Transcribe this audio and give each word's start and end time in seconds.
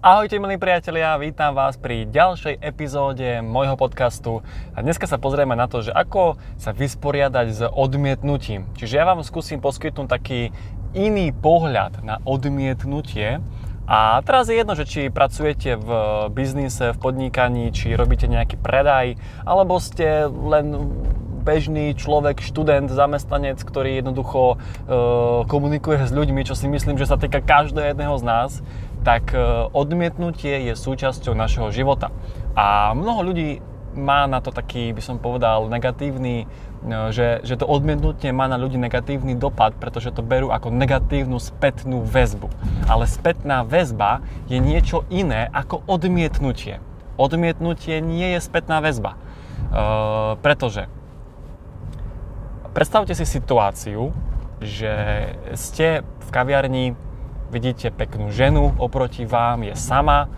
Ahojte 0.00 0.40
milí 0.40 0.56
priatelia, 0.56 1.12
vítam 1.20 1.52
vás 1.52 1.76
pri 1.76 2.08
ďalšej 2.08 2.64
epizóde 2.64 3.44
môjho 3.44 3.76
podcastu. 3.76 4.40
A 4.72 4.80
dneska 4.80 5.04
sa 5.04 5.20
pozrieme 5.20 5.52
na 5.52 5.68
to, 5.68 5.84
že 5.84 5.92
ako 5.92 6.40
sa 6.56 6.72
vysporiadať 6.72 7.46
s 7.52 7.60
odmietnutím. 7.68 8.64
Čiže 8.80 8.96
ja 8.96 9.04
vám 9.04 9.20
skúsim 9.20 9.60
poskytnúť 9.60 10.08
taký 10.08 10.56
iný 10.96 11.36
pohľad 11.36 12.00
na 12.00 12.16
odmietnutie. 12.24 13.44
A 13.84 14.24
teraz 14.24 14.48
je 14.48 14.56
jedno, 14.56 14.72
že 14.72 14.88
či 14.88 15.12
pracujete 15.12 15.76
v 15.76 15.88
biznise, 16.32 16.96
v 16.96 17.00
podnikaní, 17.04 17.68
či 17.68 17.92
robíte 17.92 18.24
nejaký 18.24 18.56
predaj, 18.56 19.20
alebo 19.44 19.76
ste 19.84 20.32
len 20.32 20.80
bežný 21.44 21.92
človek, 21.92 22.40
študent, 22.40 22.88
zamestnanec, 22.88 23.60
ktorý 23.60 24.00
jednoducho 24.00 24.54
e, 24.54 24.56
komunikuje 25.48 26.04
s 26.04 26.12
ľuďmi, 26.12 26.44
čo 26.44 26.56
si 26.56 26.68
myslím, 26.68 27.00
že 27.00 27.08
sa 27.08 27.16
týka 27.16 27.40
každého 27.40 27.96
jedného 27.96 28.16
z 28.20 28.24
nás, 28.24 28.50
tak 29.00 29.32
e, 29.32 29.40
odmietnutie 29.72 30.68
je 30.68 30.74
súčasťou 30.76 31.32
našeho 31.32 31.72
života. 31.72 32.12
A 32.52 32.92
mnoho 32.92 33.32
ľudí 33.32 33.64
má 33.96 34.28
na 34.30 34.38
to 34.38 34.54
taký, 34.54 34.94
by 34.94 35.02
som 35.02 35.16
povedal, 35.18 35.66
negatívny, 35.72 36.44
e, 36.44 36.46
že, 37.10 37.40
že 37.42 37.56
to 37.56 37.64
odmietnutie 37.64 38.30
má 38.30 38.44
na 38.46 38.60
ľudí 38.60 38.76
negatívny 38.76 39.34
dopad, 39.40 39.72
pretože 39.80 40.12
to 40.12 40.20
berú 40.20 40.52
ako 40.52 40.68
negatívnu 40.68 41.40
spätnú 41.40 42.04
väzbu. 42.04 42.52
Ale 42.86 43.08
spätná 43.08 43.64
väzba 43.64 44.20
je 44.52 44.60
niečo 44.60 45.08
iné 45.08 45.48
ako 45.56 45.80
odmietnutie. 45.88 46.78
Odmietnutie 47.16 48.00
nie 48.04 48.36
je 48.36 48.40
spätná 48.44 48.84
väzba. 48.84 49.16
E, 49.16 49.18
pretože 50.44 50.92
predstavte 52.76 53.16
si 53.16 53.24
situáciu, 53.24 54.12
že 54.60 54.92
ste 55.56 56.04
v 56.04 56.28
kaviarni 56.28 56.92
vidíte 57.50 57.90
peknú 57.90 58.30
ženu 58.30 58.72
oproti 58.78 59.26
vám, 59.26 59.66
je 59.66 59.74
sama 59.74 60.30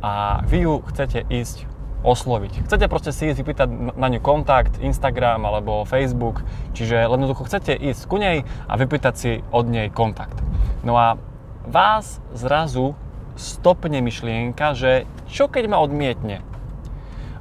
a 0.00 0.40
vy 0.46 0.64
ju 0.64 0.74
chcete 0.86 1.26
ísť 1.26 1.66
osloviť. 2.00 2.64
Chcete 2.64 2.86
proste 2.88 3.12
si 3.12 3.28
ísť 3.28 3.38
vypýtať 3.44 3.68
na 3.98 4.08
ňu 4.08 4.22
kontakt, 4.24 4.80
Instagram 4.80 5.44
alebo 5.44 5.84
Facebook, 5.84 6.40
čiže 6.72 6.96
len 6.96 7.20
jednoducho 7.20 7.44
chcete 7.44 7.76
ísť 7.76 8.08
ku 8.08 8.16
nej 8.16 8.48
a 8.70 8.72
vypýtať 8.78 9.14
si 9.18 9.32
od 9.52 9.68
nej 9.68 9.92
kontakt. 9.92 10.38
No 10.80 10.96
a 10.96 11.20
vás 11.68 12.22
zrazu 12.32 12.96
stopne 13.36 14.00
myšlienka, 14.00 14.72
že 14.72 15.04
čo 15.28 15.50
keď 15.50 15.68
ma 15.68 15.78
odmietne? 15.84 16.40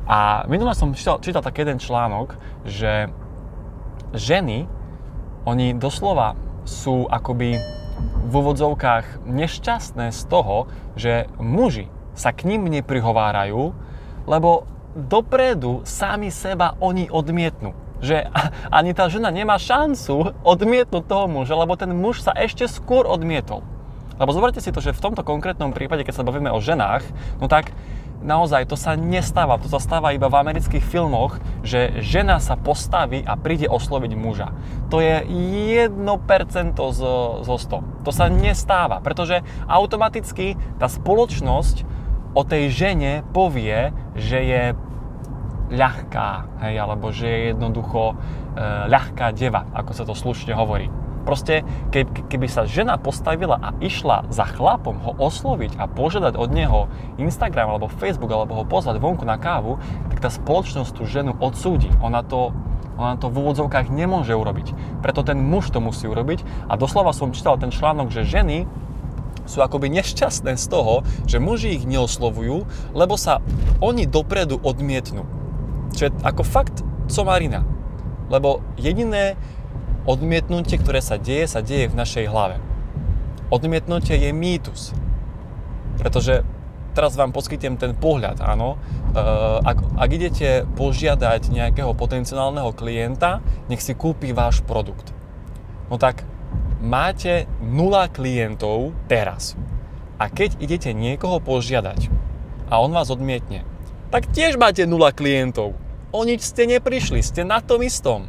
A 0.10 0.44
minule 0.50 0.74
som 0.74 0.92
čítal, 0.92 1.22
čítal 1.22 1.46
taký 1.46 1.64
jeden 1.64 1.80
článok, 1.80 2.36
že 2.66 3.14
ženy, 4.12 4.66
oni 5.46 5.78
doslova 5.78 6.36
sú 6.68 7.08
akoby 7.08 7.79
v 8.30 8.34
úvodzovkách 8.34 9.26
nešťastné 9.26 10.14
z 10.14 10.22
toho, 10.30 10.70
že 10.94 11.26
muži 11.42 11.90
sa 12.14 12.36
k 12.36 12.46
ním 12.46 12.68
neprihovárajú, 12.68 13.74
lebo 14.30 14.68
dopredu 14.94 15.82
sami 15.88 16.30
seba 16.30 16.76
oni 16.84 17.08
odmietnú. 17.08 17.74
Že 18.04 18.30
ani 18.78 18.92
tá 18.94 19.08
žena 19.08 19.32
nemá 19.32 19.58
šancu 19.58 20.36
odmietnúť 20.44 21.04
toho 21.08 21.26
muža, 21.26 21.56
lebo 21.56 21.80
ten 21.80 21.90
muž 21.96 22.22
sa 22.22 22.36
ešte 22.36 22.68
skôr 22.68 23.08
odmietol. 23.08 23.64
Lebo 24.20 24.36
zoberte 24.36 24.60
si 24.60 24.76
to, 24.76 24.84
že 24.84 24.92
v 24.92 25.00
tomto 25.00 25.24
konkrétnom 25.24 25.72
prípade, 25.72 26.04
keď 26.04 26.20
sa 26.20 26.28
bavíme 26.28 26.52
o 26.52 26.60
ženách, 26.60 27.08
no 27.40 27.48
tak 27.48 27.72
naozaj 28.20 28.68
to 28.68 28.76
sa 28.76 29.00
nestáva, 29.00 29.60
to 29.60 29.72
sa 29.72 29.80
stáva 29.80 30.12
iba 30.12 30.28
v 30.28 30.40
amerických 30.40 30.84
filmoch, 30.84 31.40
že 31.64 32.00
žena 32.04 32.44
sa 32.44 32.60
postaví 32.60 33.24
a 33.24 33.40
príde 33.40 33.72
osloviť 33.72 34.12
muža. 34.16 34.52
To 34.92 35.00
je 35.00 35.24
1% 35.24 35.90
zo, 36.76 37.16
zo 37.44 37.56
100. 37.56 38.06
To 38.06 38.12
sa 38.12 38.28
nestáva, 38.28 39.00
pretože 39.00 39.44
automaticky 39.68 40.60
tá 40.78 40.92
spoločnosť 40.92 41.88
o 42.36 42.42
tej 42.46 42.70
žene 42.70 43.26
povie, 43.32 43.96
že 44.14 44.40
je 44.44 44.64
ľahká, 45.70 46.30
hej, 46.66 46.76
alebo 46.82 47.14
že 47.14 47.30
je 47.30 47.40
jednoducho 47.54 48.14
e, 48.14 48.16
ľahká 48.90 49.32
deva, 49.38 49.70
ako 49.74 49.92
sa 49.94 50.04
to 50.06 50.18
slušne 50.18 50.54
hovorí. 50.58 50.90
Proste, 51.30 51.62
keby 52.26 52.50
sa 52.50 52.66
žena 52.66 52.98
postavila 52.98 53.62
a 53.62 53.78
išla 53.78 54.26
za 54.34 54.50
chlapom 54.50 54.98
ho 54.98 55.14
osloviť 55.22 55.78
a 55.78 55.86
požiadať 55.86 56.34
od 56.34 56.50
neho 56.50 56.90
Instagram 57.22 57.70
alebo 57.70 57.86
Facebook 57.86 58.34
alebo 58.34 58.58
ho 58.58 58.66
pozvať 58.66 58.98
vonku 58.98 59.30
na 59.30 59.38
kávu, 59.38 59.78
tak 60.10 60.26
tá 60.26 60.34
spoločnosť 60.34 60.90
tú 60.90 61.06
ženu 61.06 61.38
odsúdi. 61.38 61.94
Ona 62.02 62.26
to, 62.26 62.50
ona 62.98 63.14
to 63.22 63.30
v 63.30 63.46
úvodzovkách 63.46 63.94
nemôže 63.94 64.34
urobiť. 64.34 64.74
Preto 65.06 65.22
ten 65.22 65.38
muž 65.38 65.70
to 65.70 65.78
musí 65.78 66.10
urobiť 66.10 66.42
a 66.66 66.74
doslova 66.82 67.14
som 67.14 67.30
čítal 67.30 67.62
ten 67.62 67.70
článok, 67.70 68.10
že 68.10 68.26
ženy 68.26 68.66
sú 69.46 69.62
akoby 69.62 69.86
nešťastné 70.02 70.58
z 70.58 70.66
toho, 70.66 71.06
že 71.30 71.38
muži 71.38 71.78
ich 71.78 71.86
neoslovujú, 71.86 72.66
lebo 72.98 73.14
sa 73.22 73.38
oni 73.86 74.10
dopredu 74.10 74.58
odmietnú. 74.66 75.30
Čo 75.94 76.10
je 76.10 76.12
ako 76.26 76.42
fakt 76.42 76.82
somarina. 77.06 77.62
Lebo 78.34 78.66
jediné, 78.82 79.38
Odmietnutie, 80.10 80.82
ktoré 80.82 81.06
sa 81.06 81.22
deje, 81.22 81.46
sa 81.46 81.62
deje 81.62 81.86
v 81.86 81.94
našej 81.94 82.26
hlave. 82.34 82.58
Odmietnutie 83.54 84.18
je 84.18 84.34
mýtus. 84.34 84.98
Pretože 86.02 86.42
teraz 86.98 87.14
vám 87.14 87.30
poskytiem 87.30 87.78
ten 87.78 87.94
pohľad, 87.94 88.42
áno. 88.42 88.74
E, 88.74 89.22
ak, 89.62 89.78
ak 90.02 90.10
idete 90.10 90.66
požiadať 90.74 91.54
nejakého 91.54 91.94
potenciálneho 91.94 92.74
klienta, 92.74 93.46
nech 93.70 93.86
si 93.86 93.94
kúpi 93.94 94.34
váš 94.34 94.66
produkt. 94.66 95.14
No 95.94 96.02
tak 96.02 96.26
máte 96.82 97.46
nula 97.62 98.10
klientov 98.10 98.98
teraz. 99.06 99.54
A 100.18 100.26
keď 100.34 100.58
idete 100.58 100.90
niekoho 100.90 101.38
požiadať 101.38 102.10
a 102.74 102.82
on 102.82 102.90
vás 102.90 103.14
odmietne, 103.14 103.62
tak 104.10 104.26
tiež 104.34 104.58
máte 104.58 104.90
nula 104.90 105.14
klientov. 105.14 105.78
O 106.10 106.26
nič 106.26 106.50
ste 106.50 106.66
neprišli, 106.66 107.22
ste 107.22 107.46
na 107.46 107.62
tom 107.62 107.86
istom. 107.86 108.26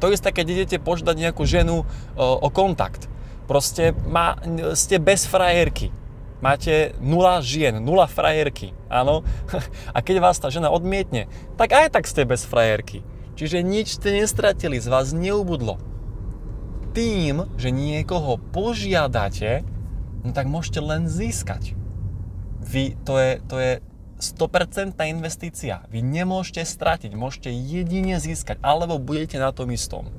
To 0.00 0.08
isté, 0.08 0.32
keď 0.32 0.46
idete 0.48 0.76
požiadať 0.80 1.16
nejakú 1.16 1.44
ženu 1.44 1.84
o, 2.16 2.48
kontakt. 2.48 3.06
Proste 3.44 3.92
má, 4.08 4.40
ste 4.72 4.96
bez 4.96 5.28
frajerky. 5.28 5.92
Máte 6.40 6.96
nula 7.04 7.44
žien, 7.44 7.76
nula 7.84 8.08
frajerky, 8.08 8.72
áno? 8.88 9.20
A 9.96 10.00
keď 10.00 10.24
vás 10.24 10.40
tá 10.40 10.48
žena 10.48 10.72
odmietne, 10.72 11.28
tak 11.60 11.76
aj 11.76 11.92
tak 11.92 12.08
ste 12.08 12.24
bez 12.24 12.48
frajerky. 12.48 13.04
Čiže 13.36 13.60
nič 13.60 14.00
ste 14.00 14.16
nestratili, 14.24 14.80
z 14.80 14.88
vás 14.88 15.12
neubudlo. 15.12 15.76
Tým, 16.96 17.44
že 17.60 17.68
niekoho 17.68 18.40
požiadate, 18.50 19.64
no 20.24 20.32
tak 20.32 20.48
môžete 20.48 20.80
len 20.80 21.04
získať. 21.08 21.76
Vy, 22.64 22.96
to 23.04 23.20
je, 23.20 23.30
to 23.44 23.56
je 23.60 23.72
100% 24.20 25.00
investícia. 25.08 25.82
Vy 25.88 26.04
nemôžete 26.04 26.62
stratiť, 26.62 27.16
môžete 27.16 27.48
jedine 27.48 28.20
získať, 28.20 28.60
alebo 28.60 29.00
budete 29.00 29.40
na 29.40 29.50
tom 29.50 29.72
istom. 29.72 30.12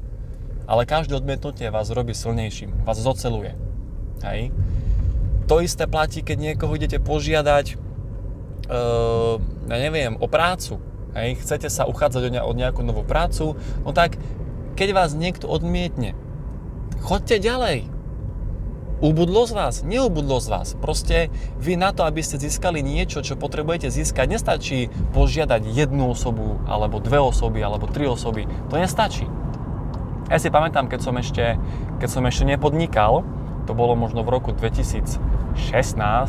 Ale 0.65 0.89
každé 0.89 1.13
odmietnutie 1.13 1.69
vás 1.69 1.93
robí 1.93 2.17
silnejším, 2.17 2.81
vás 2.81 2.97
zoceluje. 2.97 3.53
Hej. 4.25 4.49
To 5.45 5.61
isté 5.61 5.85
platí, 5.85 6.25
keď 6.25 6.37
niekoho 6.53 6.73
idete 6.73 6.97
požiadať, 6.97 7.77
uh, 8.69 9.37
ja 9.69 9.77
neviem, 9.77 10.17
o 10.17 10.25
prácu. 10.25 10.81
Hej. 11.13 11.43
Chcete 11.45 11.69
sa 11.69 11.85
uchádzať 11.85 12.23
o, 12.25 12.31
ne- 12.31 12.45
o 12.45 12.51
nejakú 12.57 12.81
novú 12.81 13.05
prácu, 13.05 13.53
no 13.85 13.93
tak 13.93 14.17
keď 14.73 14.97
vás 14.97 15.11
niekto 15.13 15.45
odmietne, 15.45 16.17
chodte 17.03 17.37
ďalej 17.37 18.00
Ubudlo 19.01 19.49
z 19.49 19.57
vás? 19.57 19.75
Neubudlo 19.81 20.37
z 20.37 20.47
vás. 20.53 20.67
Proste 20.77 21.33
vy 21.57 21.73
na 21.73 21.89
to, 21.89 22.05
aby 22.05 22.21
ste 22.21 22.37
získali 22.37 22.85
niečo, 22.85 23.25
čo 23.25 23.33
potrebujete 23.33 23.89
získať, 23.89 24.29
nestačí 24.29 24.93
požiadať 25.17 25.65
jednu 25.65 26.13
osobu, 26.13 26.61
alebo 26.69 27.01
dve 27.01 27.17
osoby, 27.17 27.65
alebo 27.65 27.89
tri 27.89 28.05
osoby. 28.05 28.45
To 28.69 28.77
nestačí. 28.77 29.25
Ja 30.29 30.37
si 30.37 30.53
pamätám, 30.53 30.85
keď 30.85 31.01
som 31.01 31.17
ešte, 31.17 31.57
keď 31.97 32.09
som 32.13 32.29
ešte 32.29 32.45
nepodnikal, 32.45 33.25
to 33.65 33.73
bolo 33.73 33.97
možno 33.97 34.21
v 34.21 34.37
roku 34.37 34.53
2016 34.53 35.17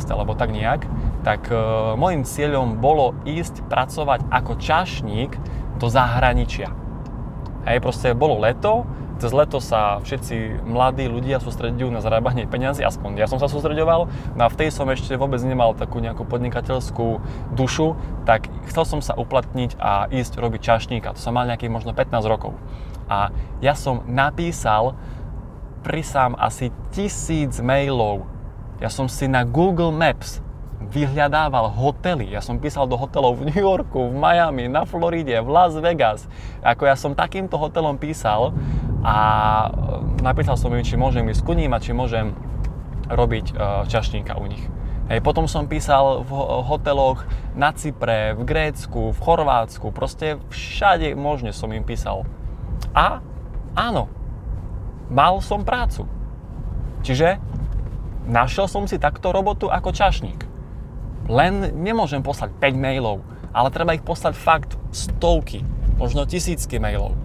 alebo 0.09 0.33
tak 0.33 0.49
nejak, 0.49 0.89
tak 1.21 1.53
e, 1.53 1.55
môjim 1.93 2.25
cieľom 2.25 2.81
bolo 2.81 3.13
ísť 3.29 3.69
pracovať 3.69 4.25
ako 4.33 4.57
čašník 4.57 5.37
do 5.77 5.93
zahraničia. 5.93 6.73
Hej, 7.69 7.85
proste 7.85 8.17
bolo 8.17 8.41
leto, 8.41 8.89
cez 9.23 9.31
leto 9.31 9.63
sa 9.63 10.03
všetci 10.03 10.67
mladí 10.67 11.07
ľudia 11.07 11.39
sústredujú 11.39 11.87
na 11.87 12.03
zarábanie 12.03 12.43
peniazy, 12.43 12.83
aspoň 12.83 13.23
ja 13.23 13.27
som 13.31 13.39
sa 13.39 13.47
sústredoval, 13.47 14.11
no 14.35 14.41
a 14.43 14.51
tej 14.51 14.67
som 14.67 14.83
ešte 14.91 15.15
vôbec 15.15 15.39
nemal 15.47 15.71
takú 15.71 16.03
nejakú 16.03 16.27
podnikateľskú 16.27 17.23
dušu, 17.55 17.95
tak 18.27 18.51
chcel 18.67 18.83
som 18.83 18.99
sa 18.99 19.15
uplatniť 19.15 19.79
a 19.79 20.11
ísť 20.11 20.43
robiť 20.43 20.59
čašníka. 20.59 21.15
To 21.15 21.23
som 21.23 21.39
mal 21.39 21.47
nejakých 21.47 21.71
možno 21.71 21.95
15 21.95 22.19
rokov. 22.27 22.51
A 23.07 23.31
ja 23.63 23.79
som 23.79 24.03
napísal 24.11 24.91
prisám 25.87 26.35
asi 26.35 26.75
tisíc 26.91 27.63
mailov. 27.63 28.27
Ja 28.83 28.91
som 28.91 29.07
si 29.07 29.31
na 29.31 29.47
Google 29.47 29.95
Maps 29.95 30.43
vyhľadával 30.83 31.71
hotely. 31.71 32.35
Ja 32.35 32.43
som 32.43 32.59
písal 32.59 32.91
do 32.91 32.99
hotelov 32.99 33.39
v 33.39 33.55
New 33.55 33.61
Yorku, 33.63 34.11
v 34.11 34.15
Miami, 34.19 34.67
na 34.67 34.83
Floride, 34.83 35.39
v 35.39 35.47
Las 35.47 35.79
Vegas. 35.79 36.27
Ako 36.59 36.83
ja 36.83 36.99
som 36.99 37.15
takýmto 37.15 37.55
hotelom 37.55 37.95
písal 37.95 38.51
a 39.03 39.17
e, 39.19 39.69
napýtal 40.23 40.55
som 40.55 40.71
im, 40.71 40.81
či 40.81 40.95
môžem 40.95 41.27
ísť 41.27 41.43
ku 41.43 41.51
ním 41.51 41.75
a 41.75 41.83
či 41.83 41.91
môžem 41.91 42.31
robiť 43.11 43.45
e, 43.51 43.53
čašníka 43.91 44.39
u 44.39 44.47
nich. 44.47 44.63
Hej, 45.11 45.19
potom 45.19 45.51
som 45.51 45.67
písal 45.67 46.23
v 46.23 46.31
hoteloch 46.63 47.27
na 47.59 47.75
Cypre, 47.75 48.31
v 48.39 48.47
Grécku, 48.47 49.11
v 49.11 49.19
Chorvátsku, 49.19 49.91
proste 49.91 50.39
všade 50.47 51.11
možne 51.19 51.51
som 51.51 51.67
im 51.75 51.83
písal. 51.83 52.23
A 52.95 53.19
áno, 53.75 54.07
mal 55.11 55.43
som 55.43 55.67
prácu. 55.67 56.07
Čiže 57.03 57.35
našiel 58.23 58.71
som 58.71 58.87
si 58.87 58.95
takto 58.95 59.35
robotu 59.35 59.67
ako 59.67 59.91
čašník. 59.91 60.47
Len 61.27 61.75
nemôžem 61.75 62.23
poslať 62.23 62.55
5 62.63 62.79
mailov, 62.79 63.27
ale 63.51 63.75
treba 63.75 63.95
ich 63.99 64.07
poslať 64.07 64.33
fakt 64.39 64.71
stovky, 64.95 65.67
možno 65.99 66.23
tisícky 66.23 66.79
mailov. 66.79 67.22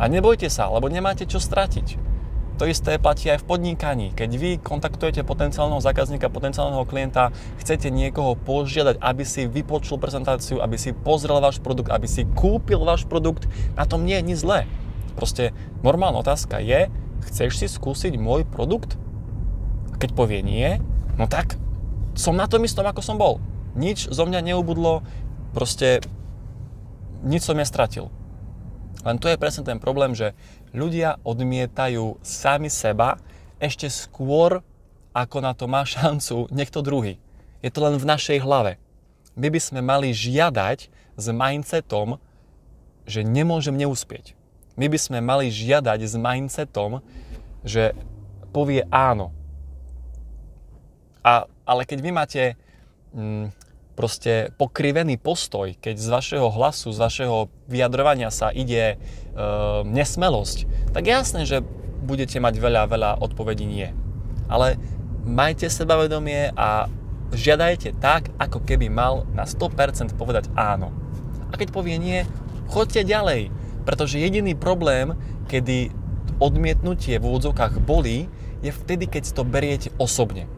A 0.00 0.08
nebojte 0.08 0.48
sa, 0.48 0.72
lebo 0.72 0.88
nemáte 0.88 1.28
čo 1.28 1.42
stratiť. 1.42 2.12
To 2.60 2.68
isté 2.68 3.00
platí 3.00 3.32
aj 3.32 3.42
v 3.42 3.48
podnikaní. 3.48 4.06
Keď 4.12 4.30
vy 4.38 4.50
kontaktujete 4.60 5.24
potenciálneho 5.24 5.80
zákazníka, 5.82 6.30
potenciálneho 6.30 6.84
klienta, 6.86 7.32
chcete 7.58 7.88
niekoho 7.90 8.36
požiadať, 8.38 9.00
aby 9.02 9.24
si 9.24 9.48
vypočul 9.48 9.98
prezentáciu, 9.98 10.60
aby 10.60 10.76
si 10.76 10.94
pozrel 10.94 11.42
váš 11.42 11.58
produkt, 11.58 11.90
aby 11.90 12.06
si 12.06 12.22
kúpil 12.22 12.84
váš 12.84 13.08
produkt, 13.08 13.48
na 13.74 13.88
tom 13.88 14.04
nie 14.04 14.20
je 14.20 14.26
nič 14.30 14.38
zlé. 14.44 14.68
Proste 15.16 15.56
normálna 15.82 16.22
otázka 16.22 16.60
je, 16.62 16.86
chceš 17.26 17.58
si 17.58 17.66
skúsiť 17.66 18.14
môj 18.20 18.46
produkt? 18.46 18.94
A 19.90 19.98
keď 19.98 20.14
povie 20.14 20.44
nie, 20.44 20.78
no 21.16 21.26
tak 21.26 21.56
som 22.12 22.36
na 22.36 22.46
tom 22.46 22.62
istom, 22.62 22.84
ako 22.84 23.00
som 23.00 23.16
bol. 23.16 23.40
Nič 23.72 24.12
zo 24.12 24.28
mňa 24.28 24.52
neubudlo, 24.52 25.00
proste 25.56 26.04
nič 27.24 27.42
som 27.48 27.56
nestratil. 27.56 28.12
Len 29.02 29.18
tu 29.18 29.26
je 29.26 29.38
presne 29.38 29.66
ten 29.66 29.82
problém, 29.82 30.14
že 30.14 30.34
ľudia 30.70 31.18
odmietajú 31.26 32.22
sami 32.22 32.70
seba 32.70 33.18
ešte 33.58 33.90
skôr, 33.90 34.62
ako 35.10 35.36
na 35.42 35.52
to 35.54 35.66
má 35.66 35.82
šancu 35.98 36.46
niekto 36.54 36.82
druhý. 36.82 37.18
Je 37.62 37.70
to 37.70 37.82
len 37.82 37.98
v 37.98 38.08
našej 38.08 38.42
hlave. 38.42 38.78
My 39.38 39.48
by 39.48 39.60
sme 39.62 39.80
mali 39.80 40.12
žiadať 40.12 40.90
s 41.16 41.26
mindsetom, 41.30 42.18
že 43.06 43.26
nemôžem 43.26 43.74
neúspieť. 43.74 44.34
My 44.76 44.88
by 44.88 44.98
sme 44.98 45.18
mali 45.20 45.52
žiadať 45.52 46.00
s 46.00 46.14
mindsetom, 46.16 47.04
že 47.62 47.94
povie 48.50 48.84
áno. 48.90 49.32
A, 51.22 51.46
ale 51.64 51.86
keď 51.86 51.98
vy 52.02 52.10
máte 52.10 52.42
mm, 53.14 53.54
proste 54.02 54.50
pokrivený 54.58 55.14
postoj, 55.14 55.78
keď 55.78 55.94
z 55.94 56.08
vašeho 56.10 56.50
hlasu, 56.50 56.90
z 56.90 56.98
vašeho 56.98 57.46
vyjadrovania 57.70 58.34
sa 58.34 58.50
ide 58.50 58.82
e, 58.90 58.96
nesmelosť, 59.86 60.90
tak 60.90 61.06
jasné, 61.06 61.46
že 61.46 61.62
budete 62.02 62.42
mať 62.42 62.58
veľa, 62.58 62.90
veľa 62.90 63.10
odpovedí 63.22 63.62
nie. 63.62 63.94
Ale 64.50 64.74
majte 65.22 65.70
sebavedomie 65.70 66.50
a 66.58 66.90
žiadajte 67.30 67.94
tak, 68.02 68.34
ako 68.42 68.66
keby 68.66 68.90
mal 68.90 69.22
na 69.38 69.46
100% 69.46 70.18
povedať 70.18 70.50
áno. 70.58 70.90
A 71.46 71.54
keď 71.54 71.70
povie 71.70 71.94
nie, 71.94 72.26
choďte 72.74 73.06
ďalej, 73.06 73.54
pretože 73.86 74.18
jediný 74.18 74.58
problém, 74.58 75.14
kedy 75.46 75.94
odmietnutie 76.42 77.22
v 77.22 77.26
úvodzovkách 77.30 77.78
bolí, 77.78 78.26
je 78.66 78.74
vtedy, 78.74 79.06
keď 79.06 79.30
to 79.30 79.46
beriete 79.46 79.94
osobne 80.02 80.50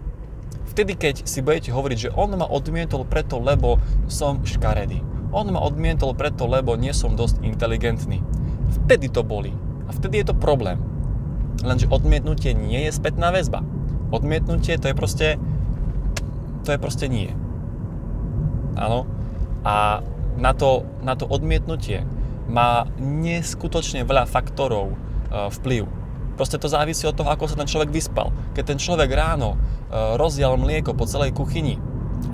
vtedy, 0.75 0.99
keď 0.99 1.23
si 1.23 1.39
budete 1.39 1.71
hovoriť, 1.71 2.11
že 2.11 2.15
on 2.19 2.35
ma 2.35 2.51
odmietol 2.51 3.07
preto, 3.07 3.39
lebo 3.39 3.79
som 4.11 4.43
škaredý. 4.43 4.99
On 5.31 5.47
ma 5.47 5.63
odmietol 5.63 6.19
preto, 6.19 6.51
lebo 6.51 6.75
nie 6.75 6.91
som 6.91 7.15
dosť 7.15 7.47
inteligentný. 7.47 8.19
Vtedy 8.83 9.07
to 9.07 9.23
boli. 9.23 9.55
A 9.87 9.95
vtedy 9.95 10.27
je 10.27 10.35
to 10.35 10.35
problém. 10.35 10.83
Lenže 11.63 11.87
odmietnutie 11.87 12.59
nie 12.59 12.91
je 12.91 12.93
spätná 12.93 13.31
väzba. 13.31 13.63
Odmietnutie 14.11 14.75
to 14.83 14.91
je 14.91 14.97
proste... 14.99 15.29
To 16.67 16.75
je 16.75 16.79
proste 16.83 17.07
nie. 17.07 17.31
Áno. 18.75 19.07
A 19.63 20.03
na 20.35 20.53
to, 20.59 20.83
na 21.07 21.15
to 21.15 21.31
odmietnutie 21.31 22.03
má 22.51 22.91
neskutočne 22.99 24.03
veľa 24.03 24.27
faktorov 24.27 24.91
e, 24.91 24.97
vplyv. 25.55 26.04
Proste 26.35 26.59
to 26.59 26.67
závisí 26.67 27.07
od 27.07 27.15
toho, 27.15 27.31
ako 27.31 27.47
sa 27.47 27.59
ten 27.59 27.71
človek 27.71 27.95
vyspal. 27.95 28.35
Keď 28.53 28.75
ten 28.75 28.79
človek 28.79 29.11
ráno 29.15 29.55
E, 29.95 30.19
rozdial 30.19 30.59
mlieko 30.59 30.91
po 30.91 31.07
celej 31.07 31.31
kuchyni 31.31 31.79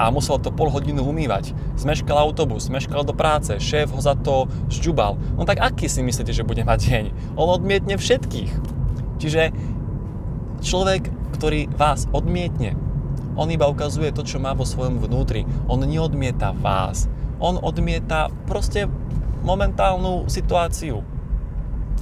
a 0.00 0.08
musel 0.08 0.40
to 0.40 0.48
pol 0.48 0.72
hodinu 0.72 1.04
umývať. 1.04 1.52
Zmeškal 1.76 2.16
autobus, 2.16 2.72
zmeškal 2.72 3.04
do 3.04 3.12
práce, 3.12 3.52
šéf 3.60 3.92
ho 3.92 4.00
za 4.00 4.16
to 4.16 4.48
žďubal. 4.72 5.20
No 5.36 5.44
tak 5.44 5.60
aký 5.60 5.84
si 5.84 6.00
myslíte, 6.00 6.32
že 6.32 6.46
bude 6.46 6.64
mať 6.64 6.78
deň? 6.88 7.04
On 7.36 7.52
odmietne 7.52 8.00
všetkých. 8.00 8.52
Čiže 9.20 9.52
človek, 10.64 11.12
ktorý 11.36 11.68
vás 11.76 12.08
odmietne, 12.16 12.80
on 13.36 13.52
iba 13.52 13.68
ukazuje 13.68 14.08
to, 14.16 14.24
čo 14.24 14.40
má 14.40 14.56
vo 14.56 14.64
svojom 14.64 14.96
vnútri. 14.96 15.44
On 15.68 15.80
neodmieta 15.80 16.56
vás. 16.56 17.12
On 17.36 17.60
odmieta 17.60 18.32
proste 18.48 18.88
momentálnu 19.44 20.28
situáciu 20.32 21.04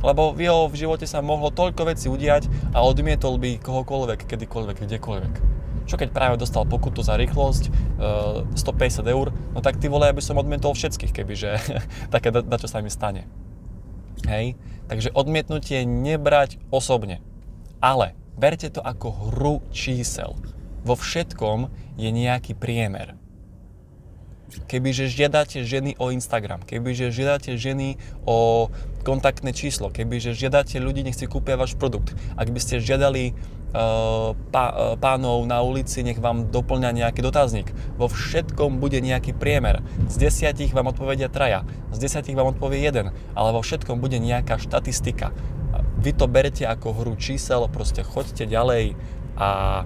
lebo 0.03 0.31
v 0.31 0.47
jeho 0.47 0.71
v 0.71 0.79
živote 0.79 1.06
sa 1.06 1.25
mohlo 1.25 1.50
toľko 1.50 1.91
vecí 1.91 2.06
udiať 2.06 2.47
a 2.71 2.85
odmietol 2.87 3.37
by 3.37 3.59
kohokoľvek, 3.59 4.25
kedykoľvek, 4.31 4.77
kdekoľvek. 4.87 5.35
Čo 5.89 5.97
keď 5.97 6.12
práve 6.12 6.37
dostal 6.37 6.69
pokutu 6.69 7.00
za 7.00 7.17
rýchlosť, 7.17 7.65
e, 7.67 7.71
150 8.55 9.09
eur, 9.09 9.33
no 9.56 9.59
tak 9.65 9.81
ty 9.81 9.89
vole, 9.89 10.05
aby 10.05 10.21
som 10.21 10.37
odmietol 10.37 10.77
všetkých, 10.77 11.12
kebyže 11.17 11.50
také 12.15 12.31
da, 12.31 12.56
čo 12.61 12.69
sa 12.69 12.85
mi 12.85 12.93
stane. 12.93 13.27
Hej? 14.29 14.55
Takže 14.87 15.11
odmietnutie 15.17 15.83
nebrať 15.89 16.61
osobne. 16.71 17.25
Ale 17.83 18.15
berte 18.39 18.71
to 18.71 18.85
ako 18.85 19.33
hru 19.33 19.55
čísel. 19.75 20.39
Vo 20.87 20.95
všetkom 20.95 21.73
je 21.99 22.09
nejaký 22.15 22.55
priemer 22.55 23.18
kebyže 24.69 25.09
žiadate 25.09 25.65
ženy 25.65 25.97
o 26.00 26.09
Instagram, 26.12 26.65
kebyže 26.65 27.12
žiadate 27.12 27.56
ženy 27.56 28.00
o 28.25 28.69
kontaktné 29.05 29.53
číslo, 29.56 29.89
kebyže 29.93 30.37
žiadate 30.37 30.81
ľudí, 30.81 31.05
nech 31.05 31.17
si 31.17 31.29
kúpia 31.29 31.56
váš 31.56 31.77
produkt, 31.77 32.12
ak 32.37 32.49
by 32.53 32.61
ste 32.61 32.81
žiadali 32.81 33.33
uh, 33.73 34.33
pá, 34.53 34.65
uh, 34.73 34.77
pánov 35.00 35.45
na 35.49 35.61
ulici, 35.65 36.05
nech 36.05 36.21
vám 36.21 36.49
doplňa 36.53 36.93
nejaký 36.93 37.21
dotazník. 37.25 37.69
Vo 37.97 38.09
všetkom 38.09 38.81
bude 38.81 39.00
nejaký 39.00 39.37
priemer. 39.37 39.85
Z 40.09 40.29
desiatich 40.29 40.73
vám 40.73 40.93
odpovedia 40.93 41.33
traja, 41.33 41.65
z 41.93 41.99
desiatich 42.00 42.37
vám 42.37 42.56
odpovie 42.56 42.81
jeden, 42.81 43.12
ale 43.33 43.49
vo 43.53 43.61
všetkom 43.61 44.00
bude 44.00 44.21
nejaká 44.21 44.61
štatistika. 44.61 45.33
Vy 45.99 46.15
to 46.15 46.31
berete 46.31 46.62
ako 46.62 46.95
hru 46.95 47.15
čísel, 47.19 47.67
proste 47.69 48.06
choďte 48.06 48.47
ďalej 48.47 48.95
a 49.39 49.83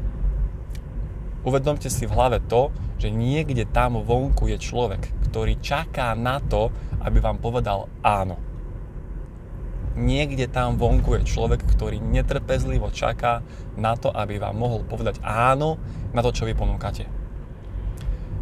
uvedomte 1.42 1.90
si 1.90 2.06
v 2.06 2.14
hlave 2.14 2.38
to, 2.46 2.70
že 3.02 3.10
niekde 3.10 3.66
tam 3.66 3.98
vonku 3.98 4.46
je 4.46 4.62
človek, 4.62 5.10
ktorý 5.26 5.58
čaká 5.58 6.14
na 6.14 6.38
to, 6.38 6.70
aby 7.02 7.18
vám 7.18 7.42
povedal 7.42 7.90
áno. 8.06 8.38
Niekde 9.98 10.46
tam 10.46 10.78
vonku 10.78 11.18
je 11.18 11.26
človek, 11.26 11.66
ktorý 11.66 11.98
netrpezlivo 11.98 12.94
čaká 12.94 13.42
na 13.74 13.98
to, 13.98 14.14
aby 14.14 14.38
vám 14.38 14.54
mohol 14.54 14.86
povedať 14.86 15.18
áno 15.26 15.82
na 16.14 16.22
to, 16.22 16.30
čo 16.30 16.46
vy 16.46 16.54
ponúkate. 16.54 17.10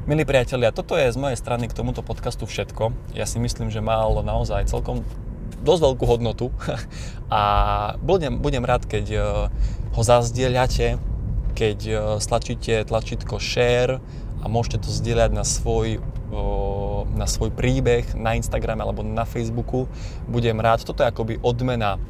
Milí 0.05 0.29
priatelia, 0.29 0.77
toto 0.77 0.93
je 0.93 1.09
z 1.09 1.17
mojej 1.17 1.41
strany 1.41 1.65
k 1.65 1.77
tomuto 1.77 2.05
podcastu 2.05 2.45
všetko. 2.45 3.17
Ja 3.17 3.25
si 3.25 3.41
myslím, 3.41 3.73
že 3.73 3.81
mal 3.81 4.13
naozaj 4.21 4.69
celkom 4.69 5.09
dosť 5.65 5.83
veľkú 5.89 6.05
hodnotu 6.05 6.53
a 7.33 7.43
budem, 8.05 8.37
budem 8.37 8.61
rád, 8.69 8.85
keď 8.85 9.07
eh, 9.09 9.23
ho 9.97 10.03
zazdieľate, 10.05 11.01
keď 11.57 11.79
eh, 11.89 11.97
stlačíte 12.21 12.85
tlačítko 12.85 13.41
share 13.41 14.05
a 14.41 14.47
môžete 14.49 14.85
to 14.85 14.91
zdieľať 14.91 15.31
na 15.37 15.45
svoj, 15.45 16.01
na 17.15 17.27
svoj 17.29 17.53
príbeh 17.53 18.17
na 18.17 18.35
Instagrame 18.41 18.81
alebo 18.81 19.05
na 19.05 19.29
Facebooku. 19.29 19.87
Budem 20.25 20.59
rád. 20.59 20.83
Toto 20.87 21.05
je 21.05 21.11
akoby 21.13 21.39
odmena 21.45 22.01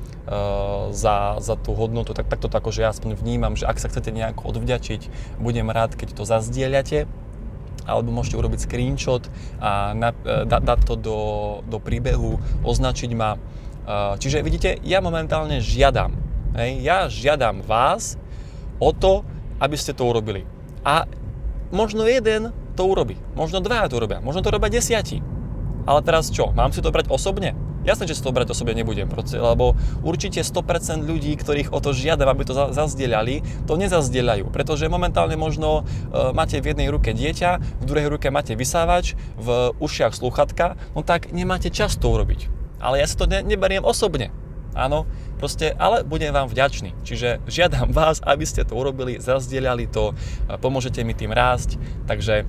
za, 0.94 1.40
za 1.42 1.54
tú 1.58 1.74
hodnotu, 1.74 2.14
tak 2.14 2.30
takto 2.30 2.46
to 2.46 2.54
akože 2.54 2.86
ja 2.86 2.94
aspoň 2.94 3.18
vnímam, 3.18 3.58
že 3.58 3.66
ak 3.66 3.82
sa 3.82 3.90
chcete 3.90 4.14
nejako 4.14 4.54
odvďačiť, 4.54 5.10
budem 5.42 5.66
rád, 5.72 5.98
keď 5.98 6.14
to 6.14 6.22
zazdieľate 6.22 7.10
alebo 7.88 8.14
môžete 8.14 8.38
urobiť 8.38 8.60
screenshot 8.62 9.26
a 9.58 9.96
na, 9.96 10.14
e, 10.22 10.46
da, 10.46 10.62
dať 10.62 10.80
to 10.86 10.94
do, 10.94 11.18
do 11.66 11.82
príbehu, 11.82 12.38
označiť 12.62 13.10
ma. 13.18 13.34
Čiže 13.90 14.46
vidíte, 14.46 14.78
ja 14.86 15.02
momentálne 15.02 15.58
žiadam, 15.58 16.14
hej, 16.54 16.78
ja 16.78 17.10
žiadam 17.10 17.58
vás 17.66 18.14
o 18.78 18.94
to, 18.94 19.26
aby 19.58 19.74
ste 19.74 19.90
to 19.90 20.06
urobili. 20.06 20.46
A 20.86 21.10
možno 21.70 22.06
jeden 22.06 22.54
to 22.76 22.82
urobí, 22.86 23.18
možno 23.34 23.62
dva 23.62 23.86
to 23.90 23.98
urobia, 23.98 24.22
možno 24.22 24.42
to 24.42 24.50
robia 24.54 24.70
desiati. 24.70 25.22
Ale 25.88 26.04
teraz 26.04 26.28
čo, 26.28 26.52
mám 26.52 26.70
si 26.70 26.84
to 26.84 26.92
brať 26.92 27.08
osobne? 27.08 27.56
Jasné, 27.80 28.04
že 28.04 28.20
si 28.20 28.20
to 28.20 28.36
brať 28.36 28.52
osobne 28.52 28.76
nebudem, 28.76 29.08
lebo 29.40 29.72
určite 30.04 30.44
100% 30.44 31.00
ľudí, 31.00 31.32
ktorých 31.40 31.72
o 31.72 31.80
to 31.80 31.96
žiadam, 31.96 32.28
aby 32.28 32.44
to 32.44 32.52
zazdieľali, 32.52 33.40
to 33.64 33.80
nezazdieľajú, 33.80 34.52
pretože 34.52 34.92
momentálne 34.92 35.40
možno 35.40 35.88
e, 36.12 36.36
máte 36.36 36.60
v 36.60 36.76
jednej 36.76 36.92
ruke 36.92 37.16
dieťa, 37.16 37.80
v 37.80 37.84
druhej 37.88 38.12
ruke 38.12 38.28
máte 38.28 38.52
vysávač, 38.52 39.16
v 39.40 39.72
ušiach 39.80 40.12
sluchatka, 40.12 40.76
no 40.92 41.00
tak 41.00 41.32
nemáte 41.32 41.72
čas 41.72 41.96
to 41.96 42.12
urobiť. 42.12 42.52
Ale 42.84 43.00
ja 43.00 43.08
si 43.08 43.16
to 43.16 43.24
ne, 43.24 43.40
neberiem 43.40 43.84
osobne. 43.84 44.28
Áno, 44.74 45.06
proste, 45.40 45.74
ale 45.74 46.06
budem 46.06 46.30
vám 46.30 46.46
vďačný. 46.46 46.94
Čiže 47.02 47.42
žiadam 47.50 47.90
vás, 47.90 48.22
aby 48.22 48.46
ste 48.46 48.62
to 48.62 48.78
urobili, 48.78 49.18
zazdieľali 49.18 49.90
to, 49.90 50.14
pomôžete 50.62 51.02
mi 51.02 51.16
tým 51.16 51.34
rásť, 51.34 51.80
takže 52.06 52.46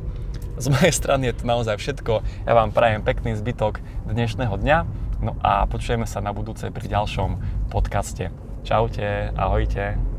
z 0.62 0.66
mojej 0.70 0.94
strany 0.94 1.34
je 1.34 1.42
to 1.42 1.44
naozaj 1.50 1.82
všetko. 1.82 2.22
Ja 2.46 2.54
vám 2.54 2.70
prajem 2.70 3.02
pekný 3.02 3.34
zbytok 3.34 3.82
dnešného 4.06 4.54
dňa, 4.54 4.78
no 5.26 5.34
a 5.42 5.66
počujeme 5.66 6.06
sa 6.06 6.22
na 6.22 6.30
budúce 6.30 6.70
pri 6.70 6.86
ďalšom 6.86 7.42
podcaste. 7.74 8.30
Čaute, 8.62 9.34
ahojte. 9.34 10.12